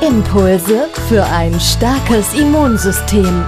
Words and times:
Impulse 0.00 0.88
für 1.08 1.24
ein 1.24 1.58
starkes 1.58 2.32
Immunsystem. 2.34 3.44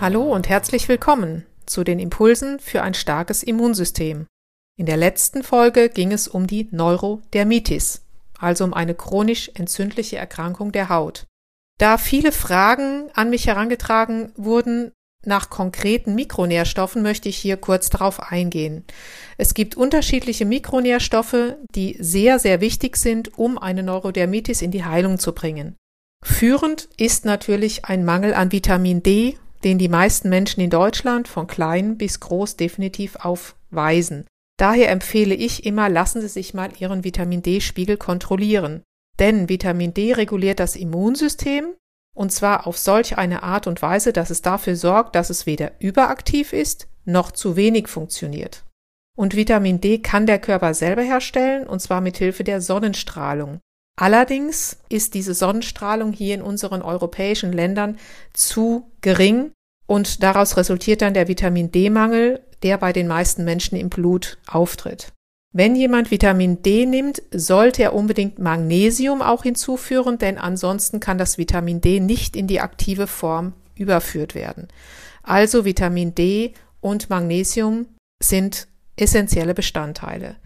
Hallo 0.00 0.22
und 0.22 0.48
herzlich 0.48 0.88
willkommen 0.88 1.46
zu 1.66 1.84
den 1.84 1.98
Impulsen 1.98 2.58
für 2.58 2.82
ein 2.82 2.94
starkes 2.94 3.42
Immunsystem. 3.42 4.26
In 4.76 4.86
der 4.86 4.96
letzten 4.96 5.42
Folge 5.42 5.88
ging 5.88 6.12
es 6.12 6.26
um 6.26 6.46
die 6.46 6.68
Neurodermitis 6.70 8.02
also 8.38 8.64
um 8.64 8.74
eine 8.74 8.94
chronisch 8.94 9.50
entzündliche 9.54 10.16
Erkrankung 10.16 10.72
der 10.72 10.88
Haut. 10.88 11.26
Da 11.78 11.98
viele 11.98 12.32
Fragen 12.32 13.10
an 13.14 13.30
mich 13.30 13.46
herangetragen 13.46 14.32
wurden 14.36 14.92
nach 15.28 15.50
konkreten 15.50 16.16
Mikronährstoffen, 16.16 17.02
möchte 17.02 17.28
ich 17.28 17.36
hier 17.36 17.56
kurz 17.56 17.90
darauf 17.90 18.32
eingehen. 18.32 18.84
Es 19.36 19.54
gibt 19.54 19.76
unterschiedliche 19.76 20.44
Mikronährstoffe, 20.44 21.54
die 21.74 21.96
sehr, 22.00 22.40
sehr 22.40 22.60
wichtig 22.60 22.96
sind, 22.96 23.38
um 23.38 23.58
eine 23.58 23.84
Neurodermitis 23.84 24.62
in 24.62 24.72
die 24.72 24.84
Heilung 24.84 25.20
zu 25.20 25.32
bringen. 25.32 25.76
Führend 26.24 26.88
ist 26.96 27.24
natürlich 27.24 27.84
ein 27.84 28.04
Mangel 28.04 28.34
an 28.34 28.50
Vitamin 28.50 29.02
D, 29.04 29.38
den 29.64 29.78
die 29.78 29.88
meisten 29.88 30.28
Menschen 30.28 30.60
in 30.60 30.70
Deutschland 30.70 31.28
von 31.28 31.46
klein 31.46 31.96
bis 31.96 32.20
groß 32.20 32.56
definitiv 32.56 33.16
aufweisen. 33.16 34.26
Daher 34.58 34.90
empfehle 34.90 35.34
ich 35.34 35.64
immer, 35.64 35.88
lassen 35.88 36.20
Sie 36.20 36.28
sich 36.28 36.54
mal 36.54 36.70
Ihren 36.78 37.04
Vitamin 37.04 37.42
D-Spiegel 37.42 37.96
kontrollieren. 37.96 38.82
Denn 39.18 39.48
Vitamin 39.48 39.94
D 39.94 40.12
reguliert 40.12 40.60
das 40.60 40.76
Immunsystem 40.76 41.74
und 42.18 42.32
zwar 42.32 42.66
auf 42.66 42.76
solch 42.76 43.16
eine 43.16 43.44
Art 43.44 43.68
und 43.68 43.80
Weise, 43.80 44.12
dass 44.12 44.30
es 44.30 44.42
dafür 44.42 44.74
sorgt, 44.74 45.14
dass 45.14 45.30
es 45.30 45.46
weder 45.46 45.70
überaktiv 45.78 46.52
ist 46.52 46.88
noch 47.04 47.30
zu 47.30 47.54
wenig 47.54 47.86
funktioniert. 47.86 48.64
Und 49.16 49.36
Vitamin 49.36 49.80
D 49.80 49.98
kann 49.98 50.26
der 50.26 50.40
Körper 50.40 50.74
selber 50.74 51.02
herstellen 51.02 51.64
und 51.64 51.80
zwar 51.80 52.00
mit 52.00 52.18
Hilfe 52.18 52.42
der 52.42 52.60
Sonnenstrahlung. 52.60 53.60
Allerdings 53.96 54.78
ist 54.88 55.14
diese 55.14 55.32
Sonnenstrahlung 55.32 56.12
hier 56.12 56.34
in 56.34 56.42
unseren 56.42 56.82
europäischen 56.82 57.52
Ländern 57.52 57.98
zu 58.32 58.90
gering 59.00 59.52
und 59.86 60.24
daraus 60.24 60.56
resultiert 60.56 61.02
dann 61.02 61.14
der 61.14 61.28
Vitamin 61.28 61.70
D-Mangel, 61.70 62.44
der 62.64 62.78
bei 62.78 62.92
den 62.92 63.06
meisten 63.06 63.44
Menschen 63.44 63.78
im 63.78 63.90
Blut 63.90 64.38
auftritt. 64.48 65.12
Wenn 65.52 65.76
jemand 65.76 66.10
Vitamin 66.10 66.62
D 66.62 66.84
nimmt, 66.84 67.22
sollte 67.32 67.82
er 67.82 67.94
unbedingt 67.94 68.38
Magnesium 68.38 69.22
auch 69.22 69.44
hinzuführen, 69.44 70.18
denn 70.18 70.36
ansonsten 70.36 71.00
kann 71.00 71.16
das 71.16 71.38
Vitamin 71.38 71.80
D 71.80 72.00
nicht 72.00 72.36
in 72.36 72.46
die 72.46 72.60
aktive 72.60 73.06
Form 73.06 73.54
überführt 73.74 74.34
werden. 74.34 74.68
Also 75.22 75.64
Vitamin 75.64 76.14
D 76.14 76.52
und 76.80 77.08
Magnesium 77.08 77.86
sind 78.22 78.68
essentielle 78.96 79.54
Bestandteile. 79.54 80.36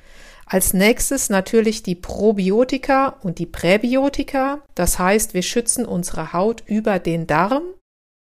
Als 0.47 0.75
nächstes 0.75 1.31
natürlich 1.31 1.83
die 1.83 1.95
Probiotika 1.95 3.17
und 3.23 3.39
die 3.39 3.47
Präbiotika. 3.47 4.61
Das 4.75 4.99
heißt, 4.99 5.35
wir 5.35 5.43
schützen 5.43 5.87
unsere 5.87 6.33
Haut 6.33 6.63
über 6.67 6.99
den 6.99 7.27
Darm 7.27 7.63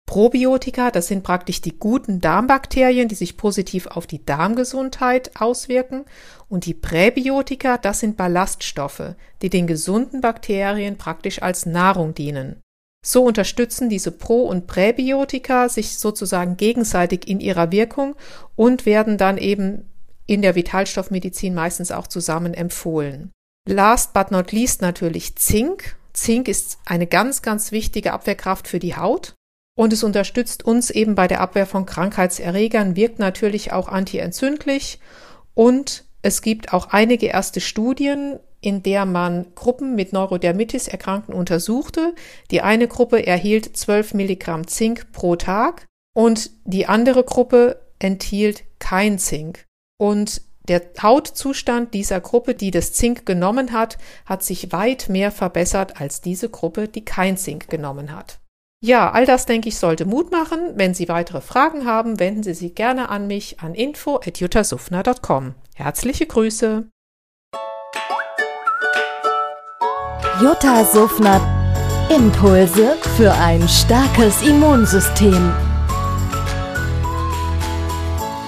Probiotika, 0.06 0.92
das 0.92 1.08
sind 1.08 1.24
praktisch 1.24 1.60
die 1.60 1.78
guten 1.78 2.20
Darmbakterien, 2.20 3.08
die 3.08 3.16
sich 3.16 3.36
positiv 3.36 3.88
auf 3.88 4.06
die 4.06 4.24
Darmgesundheit 4.24 5.32
auswirken. 5.40 6.04
Und 6.48 6.64
die 6.64 6.74
Präbiotika, 6.74 7.76
das 7.76 8.00
sind 8.00 8.16
Ballaststoffe, 8.16 9.16
die 9.42 9.50
den 9.50 9.66
gesunden 9.66 10.20
Bakterien 10.20 10.96
praktisch 10.96 11.42
als 11.42 11.66
Nahrung 11.66 12.14
dienen. 12.14 12.62
So 13.04 13.24
unterstützen 13.24 13.88
diese 13.88 14.12
Pro- 14.12 14.46
und 14.46 14.66
Präbiotika 14.66 15.68
sich 15.68 15.98
sozusagen 15.98 16.56
gegenseitig 16.56 17.28
in 17.28 17.40
ihrer 17.40 17.70
Wirkung 17.72 18.14
und 18.54 18.86
werden 18.86 19.18
dann 19.18 19.38
eben 19.38 19.90
in 20.26 20.42
der 20.42 20.54
Vitalstoffmedizin 20.54 21.54
meistens 21.54 21.92
auch 21.92 22.06
zusammen 22.06 22.54
empfohlen. 22.54 23.32
Last 23.68 24.12
but 24.12 24.30
not 24.30 24.52
least 24.52 24.82
natürlich 24.82 25.36
Zink. 25.36 25.96
Zink 26.12 26.48
ist 26.48 26.78
eine 26.84 27.06
ganz, 27.06 27.42
ganz 27.42 27.72
wichtige 27.72 28.12
Abwehrkraft 28.12 28.68
für 28.68 28.78
die 28.78 28.96
Haut. 28.96 29.35
Und 29.76 29.92
es 29.92 30.02
unterstützt 30.02 30.64
uns 30.64 30.90
eben 30.90 31.14
bei 31.14 31.28
der 31.28 31.40
Abwehr 31.40 31.66
von 31.66 31.86
Krankheitserregern, 31.86 32.96
wirkt 32.96 33.18
natürlich 33.18 33.72
auch 33.72 33.88
antientzündlich 33.88 34.98
und 35.54 36.04
es 36.22 36.42
gibt 36.42 36.72
auch 36.72 36.88
einige 36.88 37.26
erste 37.26 37.60
Studien, 37.60 38.40
in 38.60 38.82
der 38.82 39.06
man 39.06 39.54
Gruppen 39.54 39.94
mit 39.94 40.12
Neurodermitis 40.12 40.88
Erkrankten 40.88 41.32
untersuchte. 41.32 42.14
Die 42.50 42.62
eine 42.62 42.88
Gruppe 42.88 43.24
erhielt 43.24 43.76
12 43.76 44.14
Milligramm 44.14 44.66
Zink 44.66 45.12
pro 45.12 45.36
Tag 45.36 45.84
und 46.16 46.50
die 46.64 46.86
andere 46.86 47.22
Gruppe 47.22 47.80
enthielt 47.98 48.64
kein 48.80 49.18
Zink. 49.20 49.66
Und 49.98 50.42
der 50.68 50.82
Hautzustand 51.00 51.94
dieser 51.94 52.20
Gruppe, 52.20 52.54
die 52.54 52.72
das 52.72 52.92
Zink 52.92 53.24
genommen 53.24 53.72
hat, 53.72 53.98
hat 54.24 54.42
sich 54.42 54.72
weit 54.72 55.08
mehr 55.08 55.30
verbessert 55.30 56.00
als 56.00 56.22
diese 56.22 56.48
Gruppe, 56.48 56.88
die 56.88 57.04
kein 57.04 57.36
Zink 57.36 57.68
genommen 57.68 58.12
hat. 58.12 58.40
Ja, 58.82 59.10
all 59.10 59.26
das 59.26 59.46
denke 59.46 59.68
ich 59.68 59.78
sollte 59.78 60.04
Mut 60.04 60.30
machen. 60.30 60.74
Wenn 60.74 60.94
Sie 60.94 61.08
weitere 61.08 61.40
Fragen 61.40 61.86
haben, 61.86 62.20
wenden 62.20 62.42
Sie 62.42 62.54
sich 62.54 62.74
gerne 62.74 63.08
an 63.08 63.26
mich 63.26 63.60
an 63.60 63.74
info@juttasufner.com. 63.74 65.54
Herzliche 65.74 66.26
Grüße. 66.26 66.86
Jutta 70.42 70.84
Suffner 70.84 71.40
Impulse 72.14 72.96
für 73.16 73.32
ein 73.34 73.68
starkes 73.68 74.40
Immunsystem. 74.42 75.52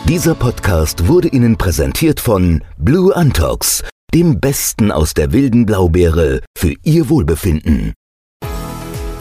Dieser 0.09 0.37
Podcast 0.37 1.09
wurde 1.09 1.29
Ihnen 1.29 1.57
präsentiert 1.59 2.21
von 2.21 2.63
Blue 2.77 3.15
Antox, 3.15 3.83
dem 4.15 4.39
Besten 4.39 4.93
aus 4.93 5.13
der 5.13 5.33
wilden 5.33 5.67
Blaubeere 5.67 6.41
für 6.57 6.75
Ihr 6.85 7.09
Wohlbefinden. 7.09 7.95